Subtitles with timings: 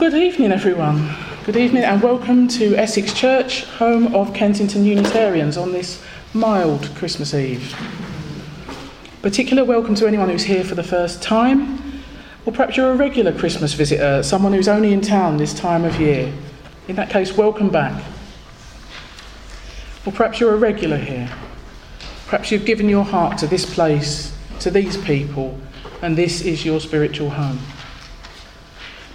[0.00, 1.14] Good evening, everyone.
[1.44, 7.34] Good evening, and welcome to Essex Church, home of Kensington Unitarians, on this mild Christmas
[7.34, 7.76] Eve.
[9.20, 12.02] Particular welcome to anyone who's here for the first time,
[12.46, 16.00] or perhaps you're a regular Christmas visitor, someone who's only in town this time of
[16.00, 16.32] year.
[16.88, 18.02] In that case, welcome back.
[20.06, 21.30] Or perhaps you're a regular here.
[22.24, 25.60] Perhaps you've given your heart to this place, to these people,
[26.00, 27.58] and this is your spiritual home.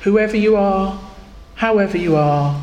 [0.05, 1.01] Whoever you are,
[1.55, 2.53] however you are,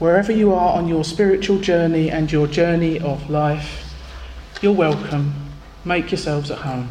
[0.00, 3.94] wherever you are on your spiritual journey and your journey of life,
[4.62, 5.32] you're welcome.
[5.84, 6.88] Make yourselves at home.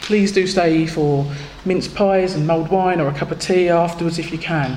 [0.00, 1.32] Please do stay for
[1.64, 4.76] mince pies and mulled wine or a cup of tea afterwards if you can.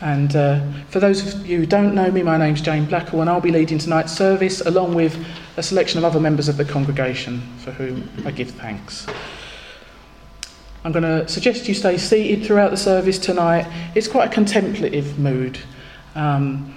[0.00, 3.28] And uh, for those of you who don't know me, my name's Jane Blackall, and
[3.28, 5.18] I'll be leading tonight's service along with
[5.56, 9.08] a selection of other members of the congregation for whom I give thanks.
[10.84, 13.66] I'm going to suggest you stay seated throughout the service tonight.
[13.94, 15.58] It's quite a contemplative mood.
[16.16, 16.74] Um,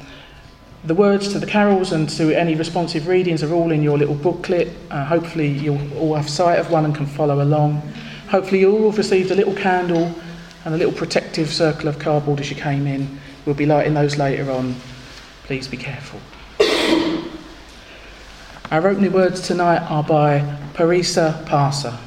[0.83, 4.13] the words to the carols and to any responsive readings are all in your little
[4.13, 4.71] booklet.
[4.91, 7.81] Uh, hopefully, you'll all have sight of one and can follow along.
[8.29, 10.13] Hopefully, you all have received a little candle
[10.65, 13.19] and a little protective circle of cardboard as you came in.
[13.47, 14.75] We'll be lighting those later on.
[15.45, 16.19] Please be careful.
[18.71, 20.41] Our opening words tonight are by
[20.75, 21.97] Parisa Parsa.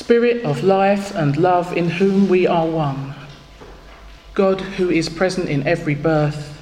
[0.00, 3.14] Spirit of life and love, in whom we are one.
[4.32, 6.58] God, who is present in every birth,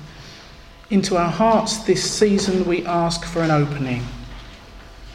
[0.90, 4.04] into our hearts this season we ask for an opening,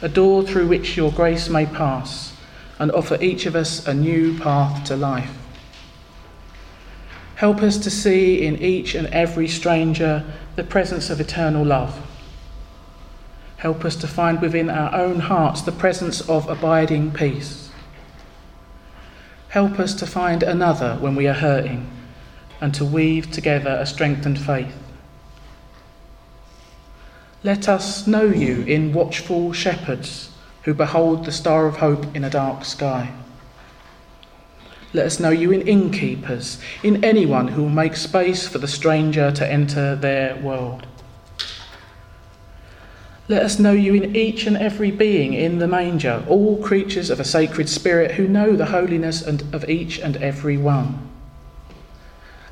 [0.00, 2.34] a door through which your grace may pass
[2.78, 5.36] and offer each of us a new path to life.
[7.34, 10.24] Help us to see in each and every stranger
[10.56, 12.00] the presence of eternal love.
[13.58, 17.63] Help us to find within our own hearts the presence of abiding peace.
[19.54, 21.88] Help us to find another when we are hurting
[22.60, 24.76] and to weave together a strengthened faith.
[27.44, 30.32] Let us know you in watchful shepherds
[30.64, 33.12] who behold the star of hope in a dark sky.
[34.92, 39.30] Let us know you in innkeepers, in anyone who will make space for the stranger
[39.30, 40.88] to enter their world.
[43.26, 47.18] Let us know you in each and every being in the manger, all creatures of
[47.18, 51.08] a sacred spirit who know the holiness of each and every one.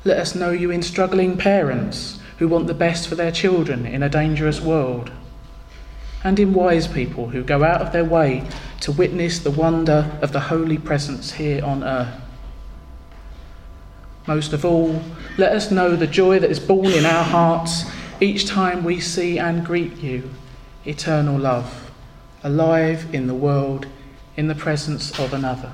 [0.03, 4.01] Let us know you in struggling parents who want the best for their children in
[4.01, 5.11] a dangerous world,
[6.23, 8.43] and in wise people who go out of their way
[8.79, 12.19] to witness the wonder of the holy presence here on earth.
[14.25, 15.03] Most of all,
[15.37, 17.83] let us know the joy that is born in our hearts
[18.19, 20.31] each time we see and greet you
[20.85, 21.91] eternal love,
[22.43, 23.87] alive in the world
[24.35, 25.71] in the presence of another.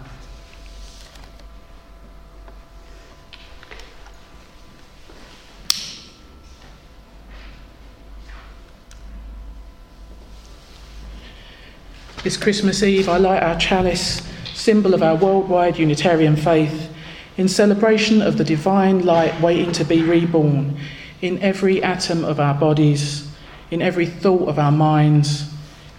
[12.23, 14.21] This Christmas Eve, I light our chalice,
[14.53, 16.93] symbol of our worldwide Unitarian faith,
[17.37, 20.77] in celebration of the divine light waiting to be reborn
[21.21, 23.28] in every atom of our bodies
[23.71, 25.51] in every thought of our minds,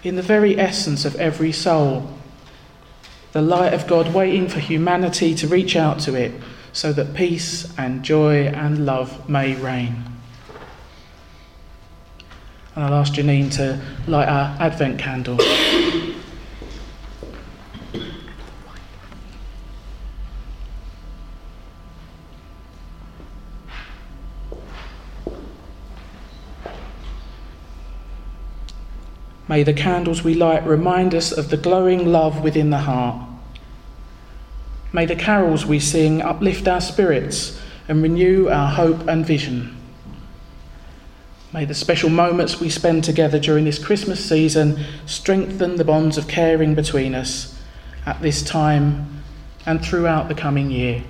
[0.03, 2.11] in the very essence of every soul.
[3.31, 6.33] The light of God waiting for humanity to reach out to it
[6.73, 10.03] so that peace and joy and love may reign.
[12.75, 15.37] And I'll ask Janine to light our Advent candle.
[29.51, 33.21] May the candles we light remind us of the glowing love within the heart.
[34.93, 37.59] May the carols we sing uplift our spirits
[37.89, 39.75] and renew our hope and vision.
[41.51, 46.29] May the special moments we spend together during this Christmas season strengthen the bonds of
[46.29, 47.53] caring between us
[48.05, 49.21] at this time
[49.65, 51.03] and throughout the coming year.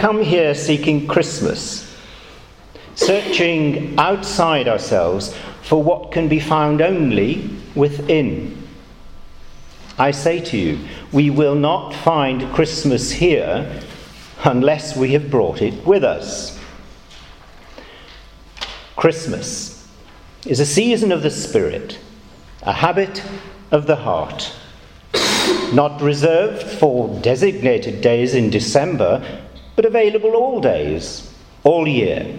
[0.00, 1.94] Come here seeking Christmas,
[2.94, 8.66] searching outside ourselves for what can be found only within.
[9.98, 10.78] I say to you,
[11.12, 13.82] we will not find Christmas here
[14.42, 16.58] unless we have brought it with us.
[18.96, 19.86] Christmas
[20.46, 21.98] is a season of the Spirit,
[22.62, 23.22] a habit
[23.70, 24.50] of the heart,
[25.74, 29.22] not reserved for designated days in December,
[29.76, 31.32] but available all days,
[31.64, 32.38] all year,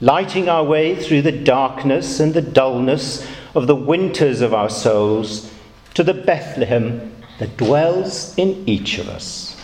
[0.00, 5.52] lighting our way through the darkness and the dullness of the winters of our souls
[5.94, 9.56] to the Bethlehem that dwells in each of us.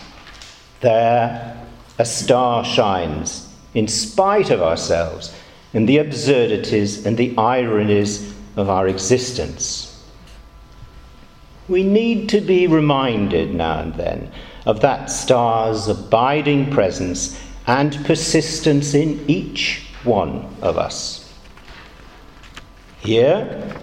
[0.81, 1.57] There,
[1.97, 5.33] a star shines in spite of ourselves
[5.73, 9.85] and the absurdities and the ironies of our existence.
[11.67, 14.31] We need to be reminded now and then
[14.65, 21.33] of that star's abiding presence and persistence in each one of us.
[22.99, 23.75] Here,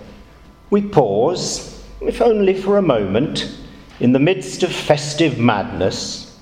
[0.71, 3.57] we pause, if only for a moment,
[4.01, 6.39] in the midst of festive madness,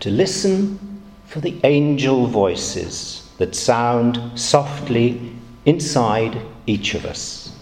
[0.00, 5.32] to listen for the angel voices that sound softly
[5.64, 6.36] inside
[6.66, 7.56] each of us,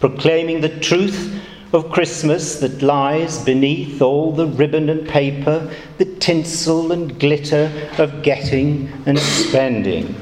[0.00, 1.40] proclaiming the truth
[1.76, 8.22] of Christmas that lies beneath all the ribbon and paper, the tinsel and glitter of
[8.22, 10.14] getting and spending,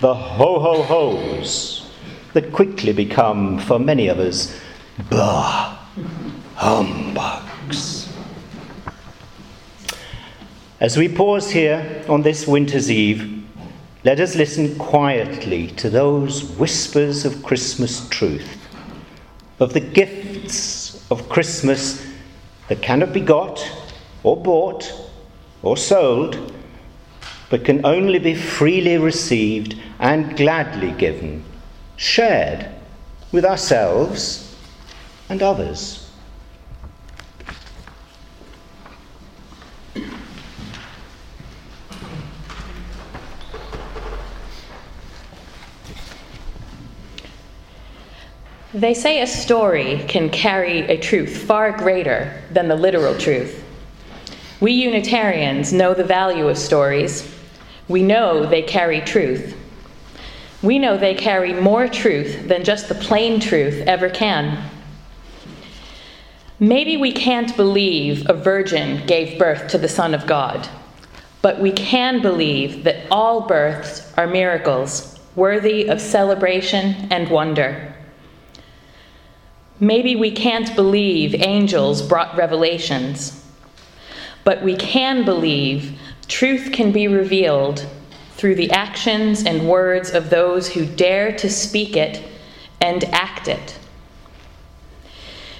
[0.00, 1.90] the ho ho ho's
[2.34, 4.54] that quickly become, for many of us,
[5.10, 5.78] bah,
[6.54, 8.12] humbugs.
[10.80, 13.42] As we pause here on this winter's eve,
[14.04, 18.57] let us listen quietly to those whispers of Christmas truth,
[19.60, 22.06] of the gifts of Christmas
[22.68, 23.58] that cannot be got
[24.22, 24.92] or bought
[25.62, 26.52] or sold,
[27.50, 31.44] but can only be freely received and gladly given,
[31.96, 32.68] shared
[33.32, 34.56] with ourselves
[35.28, 36.07] and others.
[48.78, 53.64] They say a story can carry a truth far greater than the literal truth.
[54.60, 57.28] We Unitarians know the value of stories.
[57.88, 59.56] We know they carry truth.
[60.62, 64.62] We know they carry more truth than just the plain truth ever can.
[66.60, 70.68] Maybe we can't believe a virgin gave birth to the Son of God,
[71.42, 77.87] but we can believe that all births are miracles worthy of celebration and wonder.
[79.80, 83.44] Maybe we can't believe angels brought revelations,
[84.42, 87.86] but we can believe truth can be revealed
[88.32, 92.22] through the actions and words of those who dare to speak it
[92.80, 93.78] and act it.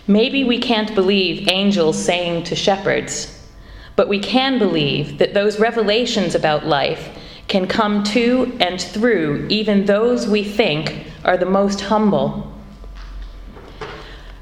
[0.07, 3.47] Maybe we can't believe angels saying to shepherds,
[3.95, 7.11] but we can believe that those revelations about life
[7.47, 12.58] can come to and through even those we think are the most humble.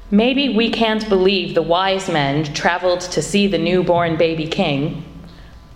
[0.09, 5.03] Maybe we can't believe the wise men traveled to see the newborn baby king,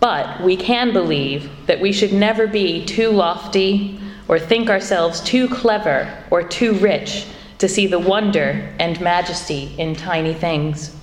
[0.00, 5.48] but we can believe that we should never be too lofty or think ourselves too
[5.48, 7.26] clever or too rich
[7.58, 10.96] to see the wonder and majesty in tiny things.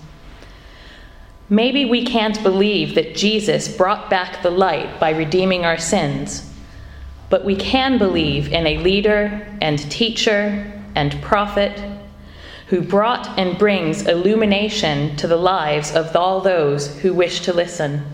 [1.50, 6.52] Maybe we can't believe that Jesus brought back the light by redeeming our sins,
[7.30, 11.99] but we can believe in a leader and teacher and prophet
[12.70, 18.06] who brought and brings illumination to the lives of all those who wish to listen.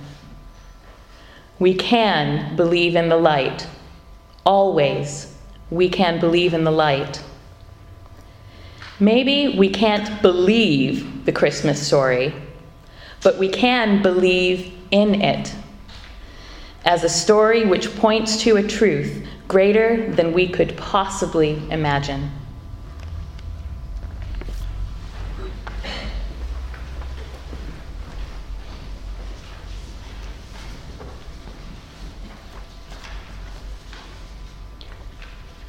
[1.59, 3.67] We can believe in the light.
[4.45, 5.35] Always,
[5.69, 7.21] we can believe in the light.
[8.97, 12.33] Maybe we can't believe the Christmas story,
[13.24, 15.53] but we can believe in it
[16.85, 22.31] as a story which points to a truth greater than we could possibly imagine.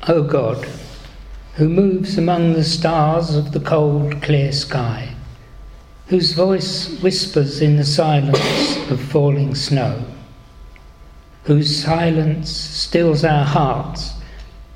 [0.08, 0.64] O God,
[1.54, 5.14] who moves among the stars of the cold, clear sky,
[6.06, 10.04] whose voice whispers in the silence of falling snow,
[11.42, 14.12] whose silence stills our hearts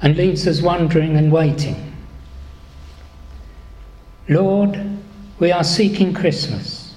[0.02, 1.94] and leaves us wondering and waiting.
[4.28, 4.80] Lord,
[5.38, 6.94] we are seeking Christmas,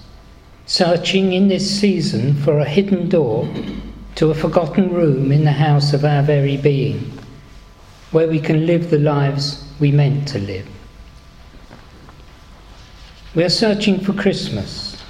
[0.66, 3.48] searching in this season for a hidden door
[4.16, 7.13] to a forgotten room in the house of our very being,
[8.14, 10.68] where we can live the lives we meant to live.
[13.36, 15.04] We are searching for Christmas,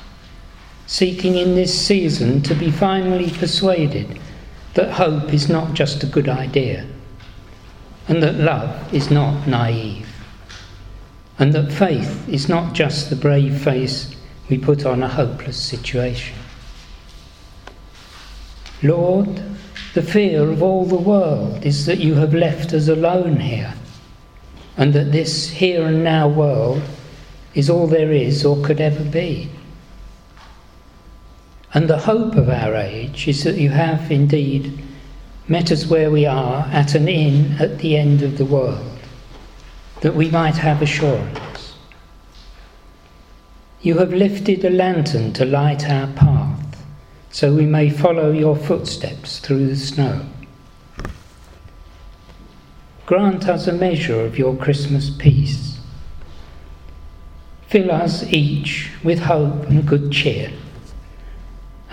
[0.87, 4.19] seeking in this season to be finally persuaded
[4.73, 6.87] that hope is not just a good idea,
[8.07, 10.07] and that love is not naive,
[11.37, 14.15] and that faith is not just the brave face
[14.49, 16.37] we put on a hopeless situation.
[18.81, 19.41] Lord,
[19.93, 23.73] the fear of all the world is that you have left us alone here,
[24.77, 26.81] and that this here and now world
[27.53, 29.49] is all there is or could ever be.
[31.75, 34.83] And the hope of our age is that you have indeed
[35.47, 38.99] met us where we are at an inn at the end of the world,
[40.01, 41.75] that we might have assurance.
[43.81, 46.32] You have lifted a lantern to light our path,
[47.33, 50.25] so we may follow your footsteps through the snow.
[53.05, 55.79] Grant us a measure of your Christmas peace.
[57.67, 60.53] Fill us each with hope and good cheer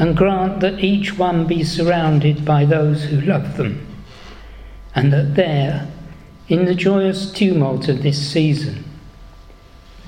[0.00, 3.86] and grant that each one be surrounded by those who love them,
[4.94, 5.86] and that there,
[6.48, 8.82] in the joyous tumult of this season,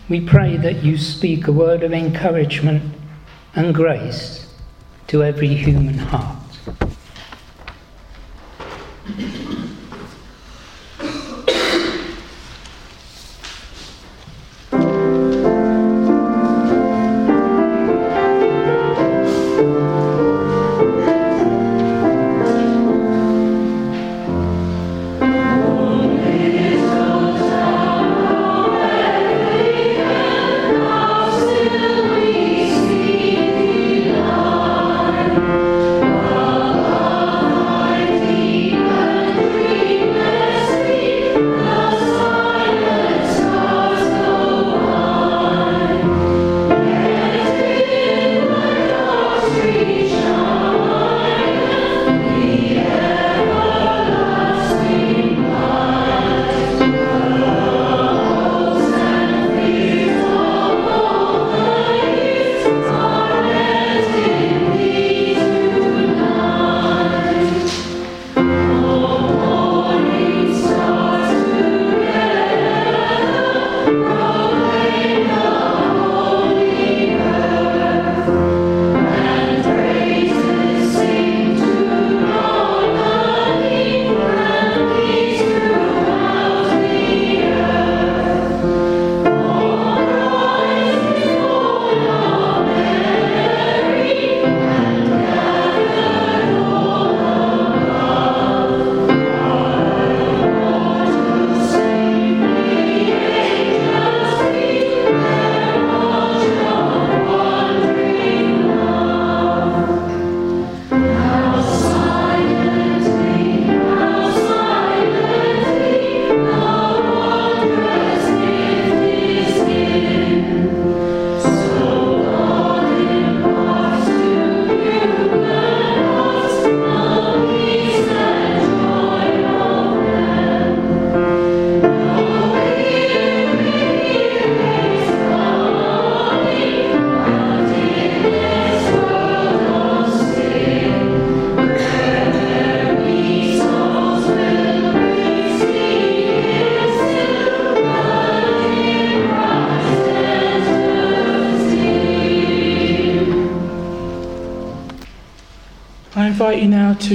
[0.08, 2.82] we pray that you speak a word of encouragement
[3.54, 4.41] and grace
[5.12, 6.41] to every human heart.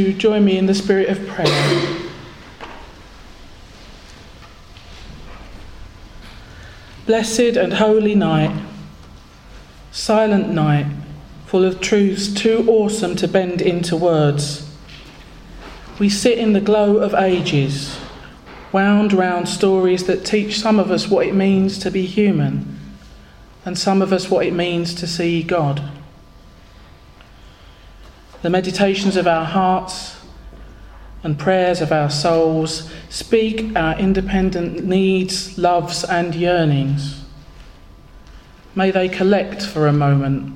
[0.03, 1.97] To join me in the spirit of prayer.
[7.07, 8.55] Blessed and holy night,
[9.91, 10.85] silent night,
[11.47, 14.69] full of truths too awesome to bend into words.
[15.97, 17.97] We sit in the glow of ages,
[18.71, 22.79] wound round stories that teach some of us what it means to be human,
[23.65, 25.86] and some of us what it means to see God
[28.41, 30.17] the meditations of our hearts
[31.23, 37.23] and prayers of our souls speak our independent needs, loves, and yearnings.
[38.75, 40.53] May they collect for a moment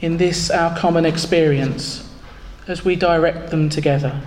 [0.00, 2.08] in this our common experience
[2.66, 4.20] as we direct them together.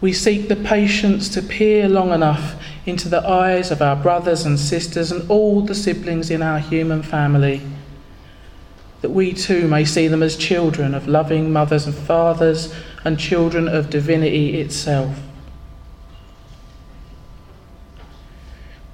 [0.00, 4.58] We seek the patience to peer long enough into the eyes of our brothers and
[4.58, 7.62] sisters and all the siblings in our human family
[9.02, 12.72] that we too may see them as children of loving mothers and fathers
[13.04, 15.20] and children of divinity itself.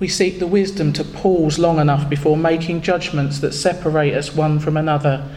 [0.00, 4.60] We seek the wisdom to pause long enough before making judgments that separate us one
[4.60, 5.28] from another,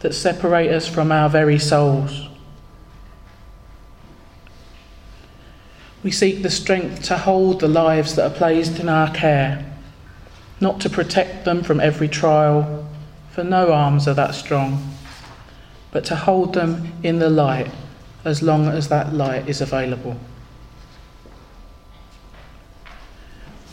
[0.00, 2.28] that separate us from our very souls.
[6.02, 9.70] We seek the strength to hold the lives that are placed in our care,
[10.60, 12.83] not to protect them from every trial,
[13.34, 14.94] for no arms are that strong,
[15.90, 17.68] but to hold them in the light
[18.24, 20.16] as long as that light is available.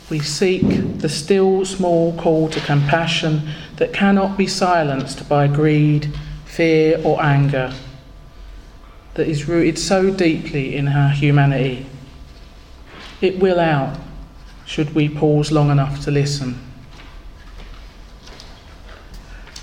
[0.10, 6.12] We seek the still small call to compassion that cannot be silenced by greed,
[6.46, 7.72] fear, or anger,
[9.14, 11.86] that is rooted so deeply in our humanity.
[13.22, 13.96] It will out
[14.66, 16.71] should we pause long enough to listen.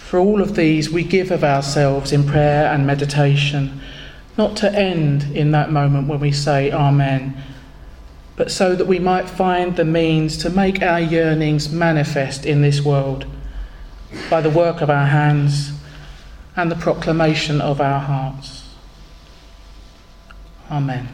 [0.08, 3.80] For all of these, we give of ourselves in prayer and meditation,
[4.36, 7.42] not to end in that moment when we say Amen
[8.38, 12.80] but so that we might find the means to make our yearnings manifest in this
[12.80, 13.26] world
[14.30, 15.72] by the work of our hands
[16.54, 18.76] and the proclamation of our hearts.
[20.70, 21.08] Amen.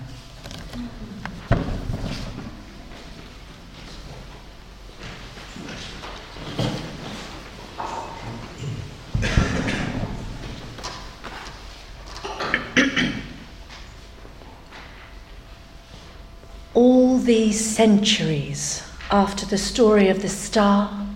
[16.75, 21.07] all these centuries after the story of the star,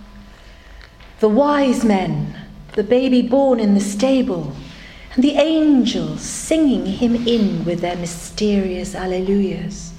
[1.21, 2.35] the wise men,
[2.73, 4.55] the baby born in the stable,
[5.15, 9.93] and the angels singing him in with their mysterious alleluias.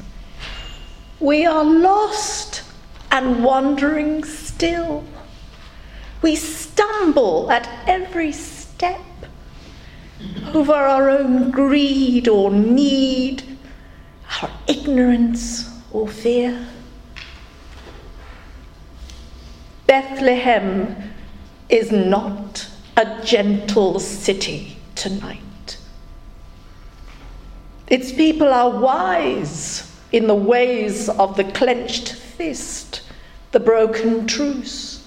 [1.20, 2.64] We are lost
[3.12, 5.04] and wandering still.
[6.22, 9.02] We stumble at every step
[10.54, 13.44] over our own greed or need
[14.42, 16.68] our ignorance or fear.
[19.88, 20.96] Bethlehem
[21.70, 25.78] is not a gentle city tonight.
[27.88, 33.02] Its people are wise in the ways of the clenched fist,
[33.52, 35.00] the broken truce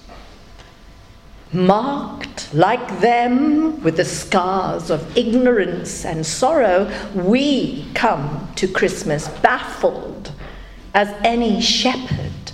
[1.53, 10.32] marked like them with the scars of ignorance and sorrow, we come to Christmas baffled
[10.95, 12.53] as any shepherd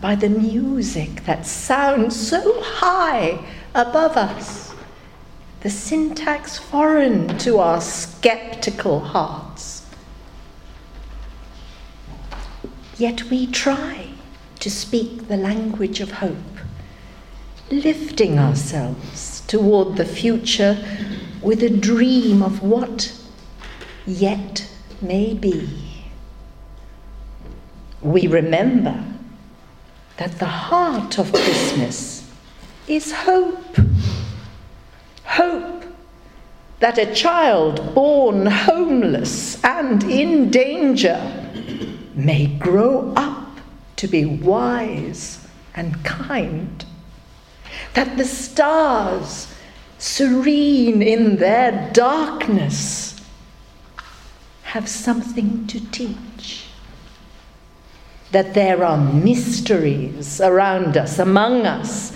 [0.00, 3.38] by the music that sounds so high
[3.74, 4.74] above us,
[5.60, 9.86] the syntax foreign to our skeptical hearts.
[12.96, 14.08] Yet we try
[14.60, 16.36] to speak the language of hope
[17.70, 20.76] lifting ourselves toward the future
[21.40, 23.14] with a dream of what
[24.06, 24.68] yet
[25.00, 25.89] may be.
[28.02, 29.04] We remember
[30.16, 32.30] that the heart of Christmas
[32.88, 33.76] is hope.
[35.24, 35.84] Hope
[36.80, 41.20] that a child born homeless and in danger
[42.14, 43.58] may grow up
[43.96, 46.84] to be wise and kind
[47.94, 49.52] that the stars,
[49.98, 53.20] serene in their darkness,
[54.62, 56.16] have something to teach.
[58.32, 62.12] That there are mysteries around us, among us,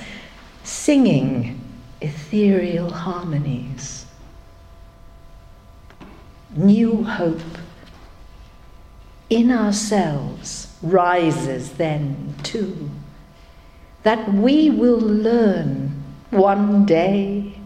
[0.63, 1.61] singing
[2.01, 4.07] ethereal harmonies.
[6.57, 7.41] New hope
[9.31, 12.91] in ourselves rises then too
[14.05, 17.59] that we will learn one day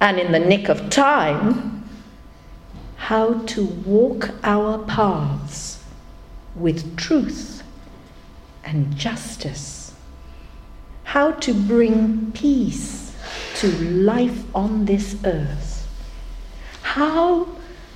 [0.00, 1.88] and in the nick of time
[2.96, 5.82] how to walk our paths
[6.54, 7.57] with truth
[8.68, 9.94] and justice,
[11.04, 13.16] how to bring peace
[13.54, 15.88] to life on this earth,
[16.82, 17.48] how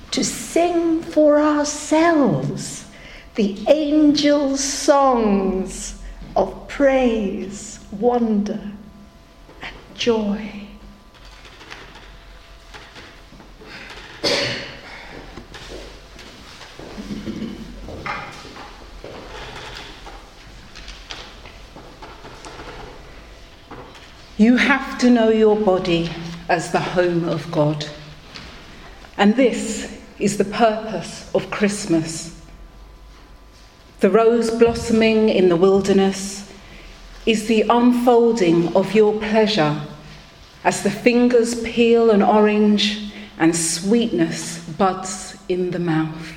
[0.09, 2.85] to sing for ourselves
[3.35, 6.01] the angels' songs
[6.35, 8.59] of praise wonder,
[9.61, 10.67] and joy.
[24.37, 26.09] You have to know your body
[26.49, 27.85] as the home of God.
[29.17, 32.41] And this is the purpose of Christmas.
[33.99, 36.43] The rose blossoming in the wilderness,
[37.25, 39.81] is the unfolding of your pleasure
[40.63, 46.33] as the fingers peel an orange and sweetness buds in the mouth.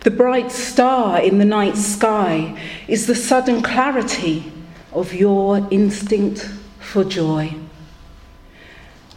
[0.00, 4.52] The bright star in the night sky is the sudden clarity
[4.94, 7.54] of your instinct for joy.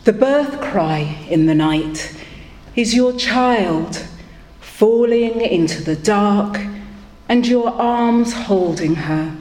[0.03, 2.15] The birth cry in the night
[2.75, 4.03] is your child
[4.59, 6.59] falling into the dark
[7.29, 9.35] and your arms holding her.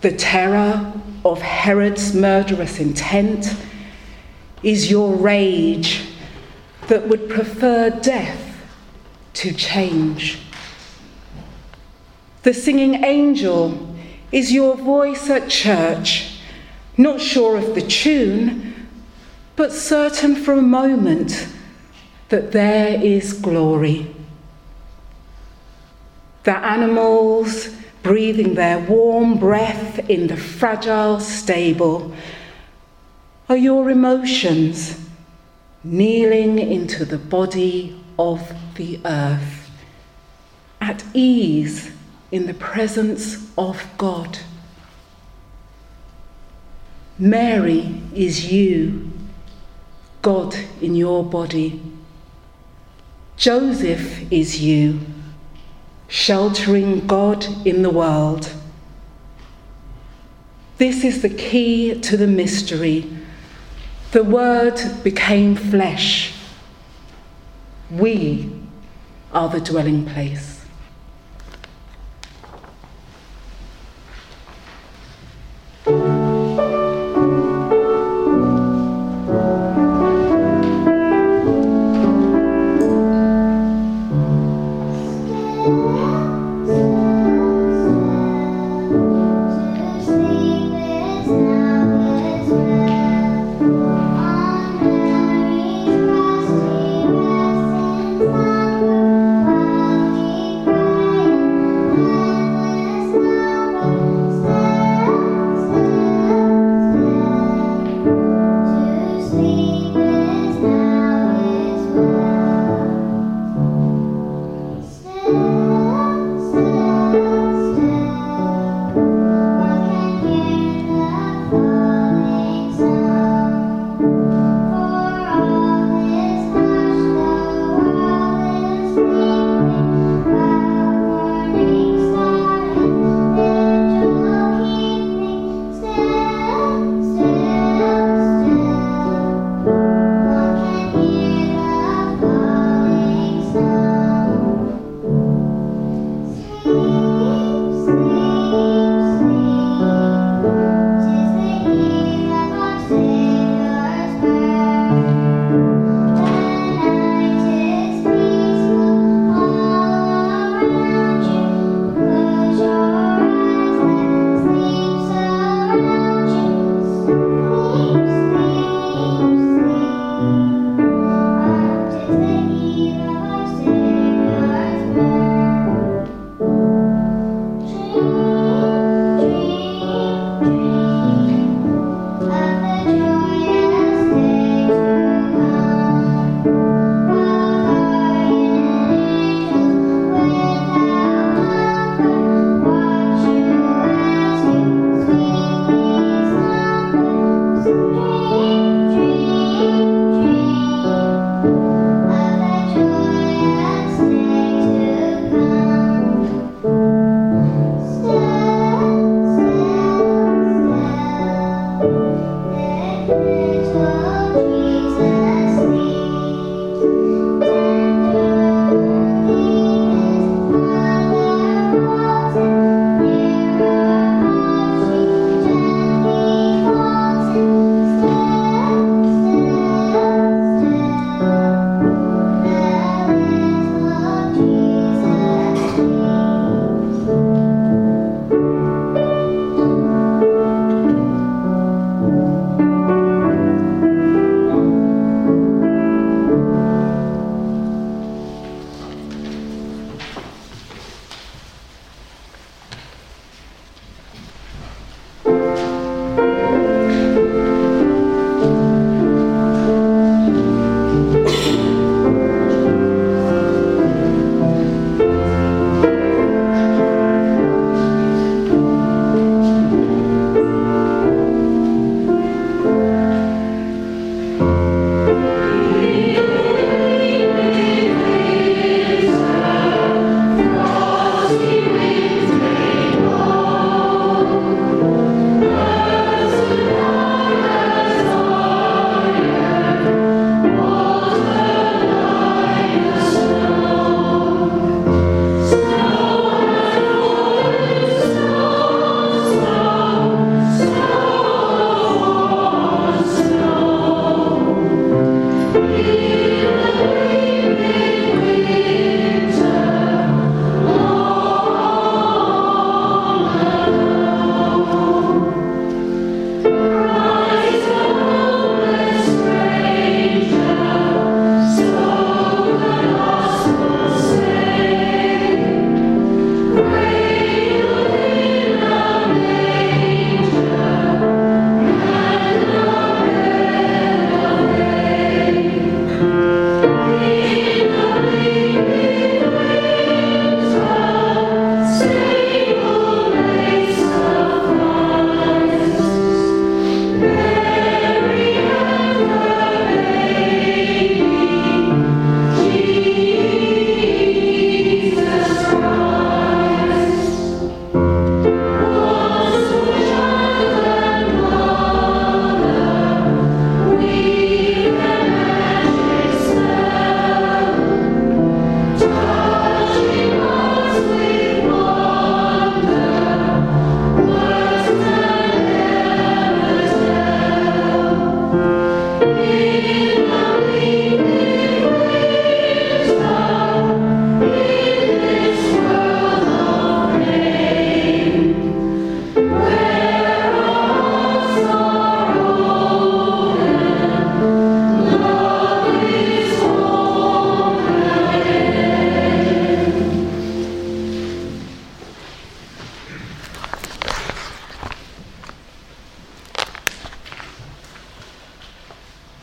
[0.00, 0.92] The terror
[1.24, 3.56] of Herod's murderous intent
[4.62, 6.08] is your rage
[6.88, 8.60] that would prefer death
[9.34, 10.40] to change.
[12.42, 13.93] The singing angel
[14.34, 16.40] is your voice at church,
[16.96, 18.88] not sure of the tune,
[19.54, 21.46] but certain for a moment
[22.30, 24.12] that there is glory.
[26.42, 27.68] The animals
[28.02, 32.12] breathing their warm breath in the fragile stable.
[33.48, 34.98] Are your emotions
[35.84, 39.70] kneeling into the body of the earth,
[40.80, 41.92] at ease
[42.34, 44.40] in the presence of God.
[47.16, 49.08] Mary is you,
[50.20, 51.80] God in your body.
[53.36, 54.98] Joseph is you,
[56.08, 58.52] sheltering God in the world.
[60.78, 63.08] This is the key to the mystery.
[64.10, 66.34] The Word became flesh.
[67.92, 68.50] We
[69.32, 70.53] are the dwelling place.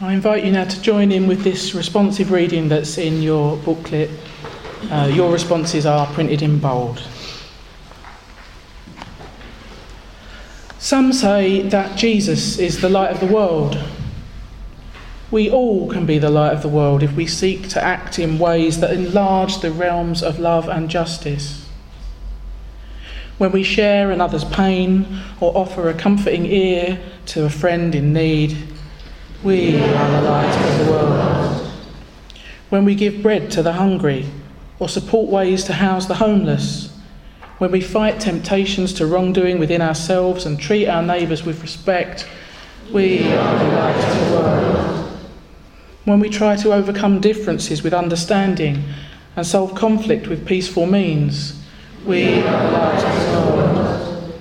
[0.04, 4.10] I invite you now to join in with this responsive reading that's in your booklet.
[4.90, 7.04] Uh, your responses are printed in bold.
[10.80, 13.78] Some say that Jesus is the light of the world.
[15.30, 18.40] We all can be the light of the world if we seek to act in
[18.40, 21.70] ways that enlarge the realms of love and justice.
[23.38, 28.71] When we share another's pain or offer a comforting ear to a friend in need,
[29.44, 31.68] we are the light of the world.
[32.70, 34.28] When we give bread to the hungry
[34.78, 36.96] or support ways to house the homeless,
[37.58, 42.28] when we fight temptations to wrongdoing within ourselves and treat our neighbours with respect,
[42.92, 45.20] we are the light of the world.
[46.06, 48.84] When we try to overcome differences with understanding
[49.36, 51.60] and solve conflict with peaceful means,
[52.06, 54.34] we are the light of the world.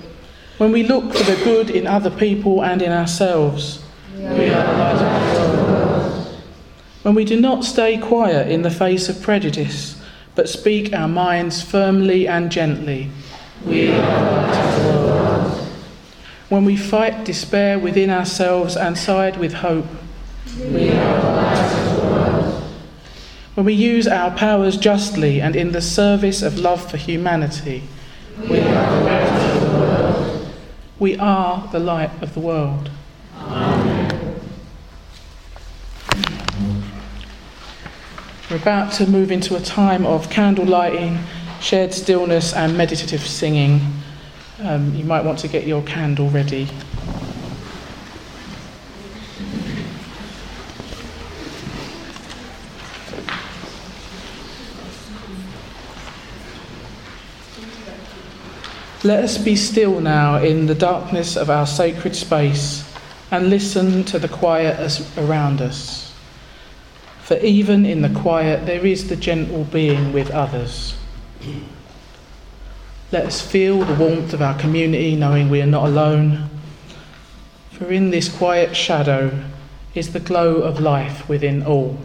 [0.57, 3.83] When we look for the good in other people and in ourselves,
[7.03, 9.99] When we do not stay quiet in the face of prejudice,
[10.35, 13.09] but speak our minds firmly and gently,
[13.65, 15.67] we are the light of the world.
[16.49, 19.87] When we fight despair within ourselves and side with hope,
[20.57, 22.63] we are the light of the world.
[23.55, 27.83] When we use our powers justly and in the service of love for humanity,
[28.47, 30.47] we are the light of the world.
[30.99, 32.91] We are the light of the world.
[38.51, 41.17] We're about to move into a time of candle lighting,
[41.61, 43.79] shared stillness, and meditative singing.
[44.59, 46.67] Um, you might want to get your candle ready.
[59.05, 62.83] Let us be still now in the darkness of our sacred space
[63.31, 66.00] and listen to the quiet around us.
[67.31, 70.97] For even in the quiet, there is the gentle being with others.
[73.13, 76.49] Let us feel the warmth of our community, knowing we are not alone.
[77.71, 79.45] For in this quiet shadow
[79.95, 81.99] is the glow of life within all.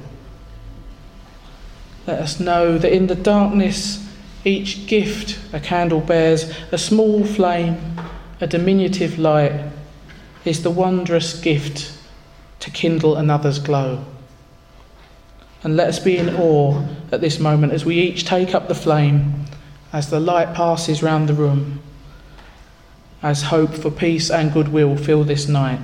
[2.07, 4.09] Let us know that in the darkness,
[4.45, 7.99] each gift a candle bears a small flame,
[8.41, 9.61] a diminutive light,
[10.45, 11.99] is the wondrous gift
[12.61, 14.05] to kindle another's glow.
[15.67, 18.75] And let us be in awe at this moment as we each take up the
[18.77, 19.47] flame,
[19.93, 21.83] as the light passes round the room,
[23.21, 25.81] as hope for peace and goodwill fill this night.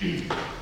[0.00, 0.59] Sim.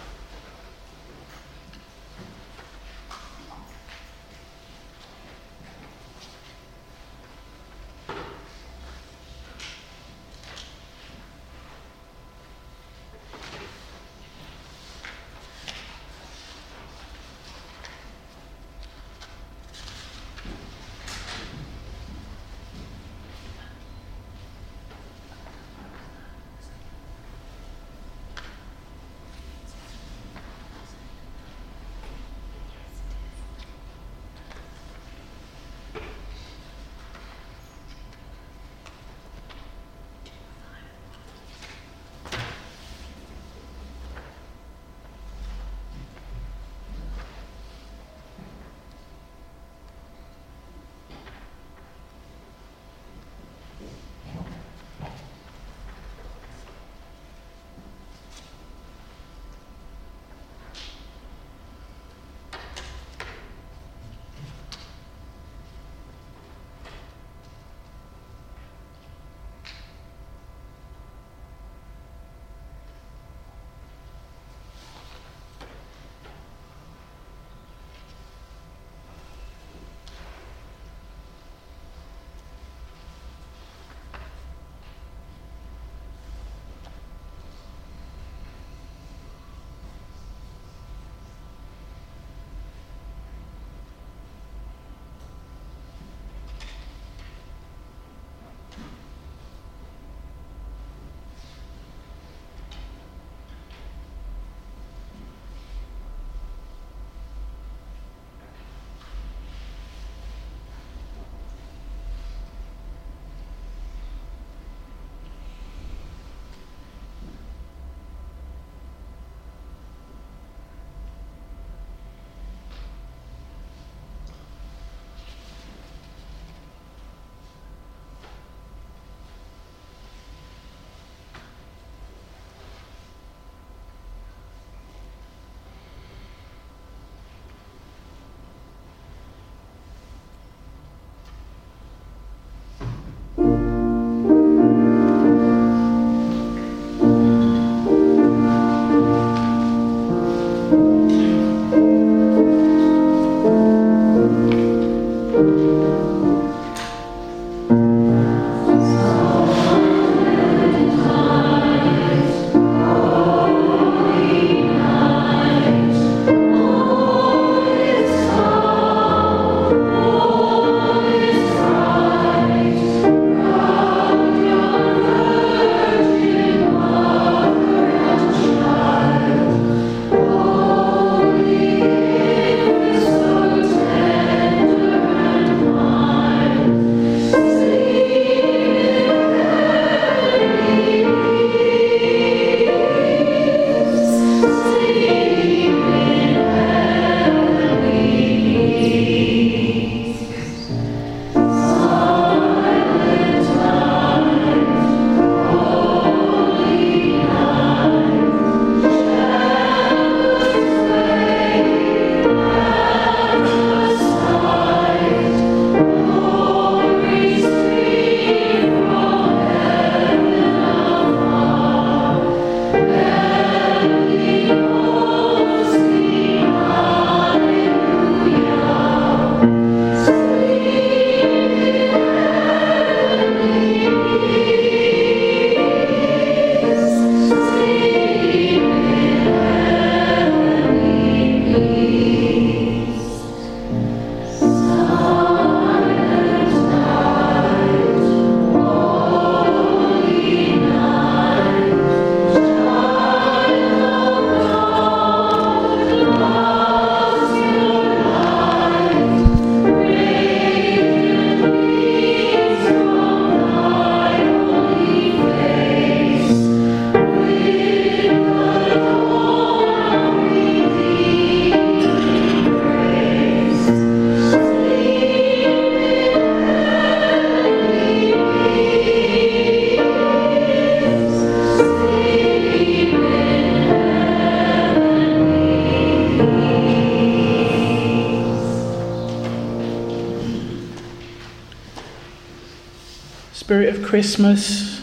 [293.98, 294.80] Christmas,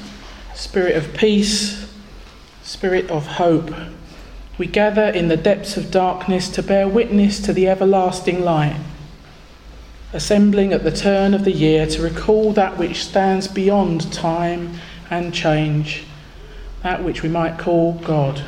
[0.56, 1.90] Spirit of peace,
[2.64, 3.74] Spirit of hope,
[4.58, 8.76] we gather in the depths of darkness to bear witness to the everlasting light,
[10.12, 14.74] assembling at the turn of the year to recall that which stands beyond time
[15.10, 16.04] and change,
[16.84, 18.44] that which we might call God.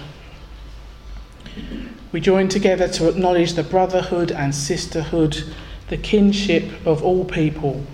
[2.12, 5.46] We join together to acknowledge the brotherhood and sisterhood,
[5.88, 7.86] the kinship of all people,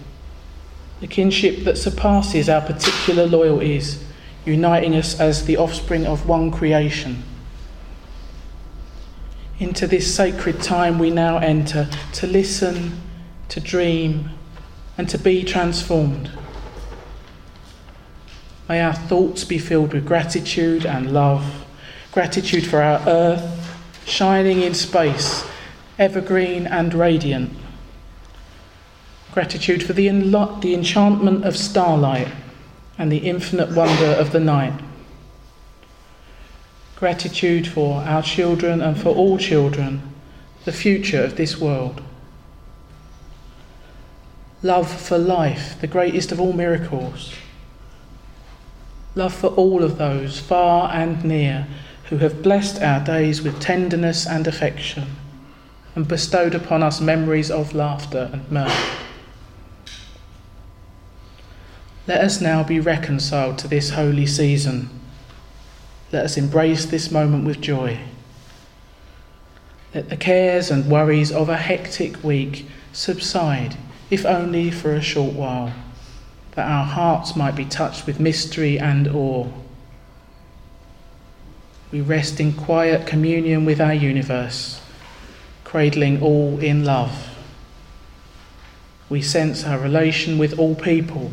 [1.04, 4.02] the kinship that surpasses our particular loyalties,
[4.46, 7.22] uniting us as the offspring of one creation.
[9.60, 13.02] Into this sacred time we now enter to listen,
[13.50, 14.30] to dream,
[14.98, 16.32] and to be transformed.
[18.70, 21.66] May our thoughts be filled with gratitude and love,
[22.14, 25.46] gratitude for our earth, shining in space,
[26.00, 27.52] evergreen and radiant.
[29.34, 30.08] Gratitude for the,
[30.62, 32.28] the enchantment of starlight
[33.00, 34.80] and the infinite wonder of the night.
[36.96, 40.14] Gratitude for our children and for all children,
[40.66, 42.02] the future of this world.
[44.62, 47.34] Love for life, the greatest of all miracles.
[49.16, 51.68] Love for all of those, far and near,
[52.10, 55.08] who have blessed our days with tenderness and affection
[55.96, 59.03] and bestowed upon us memories of laughter and mirth.
[62.06, 64.90] Let us now be reconciled to this holy season.
[66.12, 67.98] Let us embrace this moment with joy.
[69.96, 73.78] Let the cares and worries of a hectic week subside,
[74.10, 75.72] if only for a short while,
[76.56, 79.48] that our hearts might be touched with mystery and awe.
[81.90, 84.82] We rest in quiet communion with our universe,
[85.64, 87.30] cradling all in love.
[89.10, 91.32] We sense our relation with all people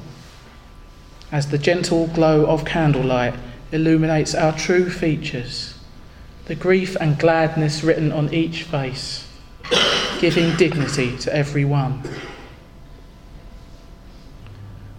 [1.33, 3.35] as the gentle glow of candlelight
[3.73, 5.75] illuminates our true features,
[6.47, 9.29] the grief and gladness written on each face,
[10.19, 12.03] giving dignity to every one.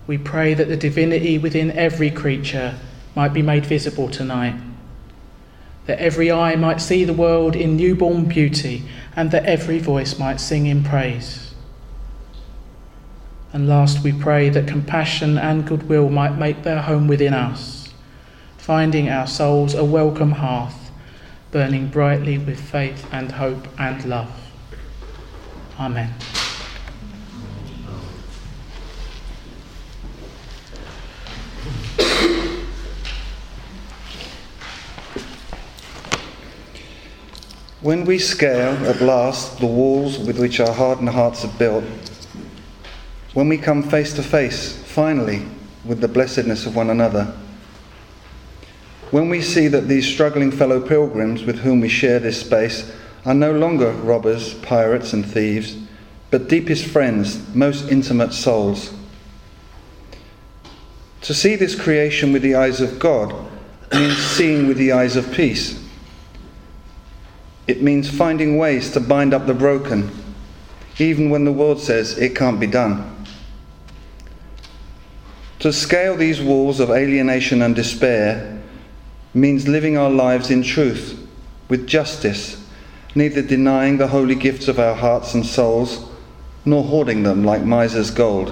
[0.07, 2.77] We pray that the divinity within every creature
[3.15, 4.55] might be made visible tonight,
[5.85, 8.83] that every eye might see the world in newborn beauty,
[9.15, 11.50] and that every voice might sing in praise.
[13.53, 17.89] And last, we pray that compassion and goodwill might make their home within us,
[18.57, 20.89] finding our souls a welcome hearth,
[21.51, 24.31] burning brightly with faith and hope and love.
[25.77, 26.13] Amen.
[37.81, 41.83] When we scale at last the walls with which our hardened hearts are built,
[43.33, 45.45] when we come face to face, finally,
[45.85, 47.33] with the blessedness of one another,
[49.11, 52.93] when we see that these struggling fellow pilgrims with whom we share this space
[53.25, 55.77] are no longer robbers, pirates, and thieves,
[56.29, 58.93] but deepest friends, most intimate souls.
[61.21, 63.33] To see this creation with the eyes of God
[63.93, 65.77] means seeing with the eyes of peace.
[67.67, 70.09] It means finding ways to bind up the broken,
[70.97, 73.10] even when the world says it can't be done.
[75.61, 78.59] To scale these walls of alienation and despair
[79.31, 81.27] means living our lives in truth,
[81.69, 82.67] with justice,
[83.13, 86.09] neither denying the holy gifts of our hearts and souls,
[86.65, 88.51] nor hoarding them like miser's gold.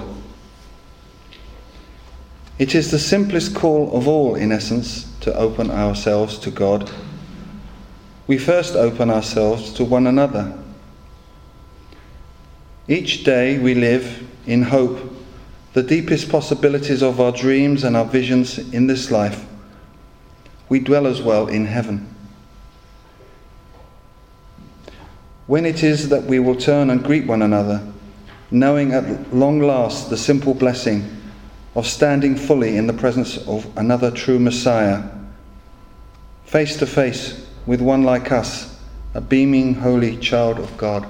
[2.60, 6.92] It is the simplest call of all, in essence, to open ourselves to God.
[8.28, 10.56] We first open ourselves to one another.
[12.86, 15.09] Each day we live in hope
[15.72, 19.46] the deepest possibilities of our dreams and our visions in this life,
[20.68, 22.12] we dwell as well in heaven.
[25.46, 27.86] When it is that we will turn and greet one another,
[28.50, 31.16] knowing at long last the simple blessing
[31.76, 35.02] of standing fully in the presence of another true Messiah,
[36.44, 38.76] face to face with one like us,
[39.14, 41.06] a beaming, holy child of God.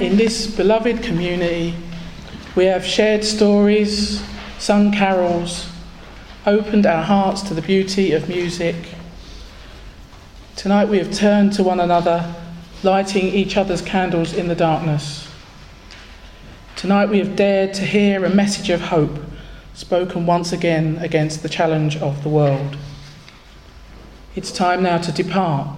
[0.00, 1.74] In this beloved community,
[2.54, 4.22] we have shared stories,
[4.58, 5.68] sung carols,
[6.46, 8.76] opened our hearts to the beauty of music.
[10.54, 12.34] Tonight, we have turned to one another,
[12.82, 15.28] lighting each other's candles in the darkness.
[16.76, 19.18] Tonight, we have dared to hear a message of hope
[19.74, 22.76] spoken once again against the challenge of the world.
[24.34, 25.68] It's time now to depart,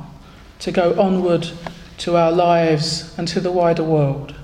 [0.60, 1.48] to go onward
[1.98, 4.34] to our lives and to the wider world.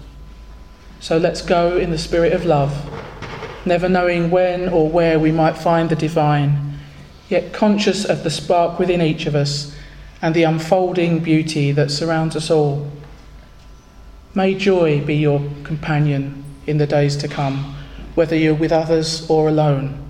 [0.99, 2.75] So let's go in the spirit of love,
[3.65, 6.79] never knowing when or where we might find the divine,
[7.29, 9.75] yet conscious of the spark within each of us
[10.21, 12.91] and the unfolding beauty that surrounds us all.
[14.35, 17.77] May joy be your companion in the days to come,
[18.17, 20.01] whether you're with others or alone.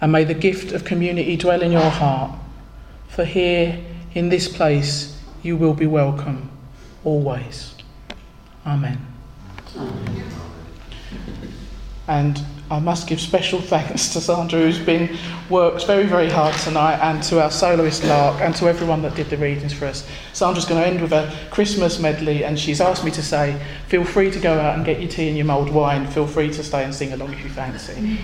[0.00, 2.38] And may the gift of community dwell in your heart,
[3.08, 3.80] for here
[4.14, 6.53] in this place you will be welcome
[7.04, 7.74] always.
[8.66, 8.98] Amen.
[12.06, 12.40] And
[12.70, 15.16] I must give special thanks to Sandra, who's been
[15.50, 19.28] worked very, very hard tonight, and to our soloist Lark, and to everyone that did
[19.30, 20.08] the readings for us.
[20.32, 24.04] Sandra's going to end with a Christmas medley, and she's asked me to say, feel
[24.04, 26.06] free to go out and get your tea and your mulled wine.
[26.06, 28.18] Feel free to stay and sing along if you fancy.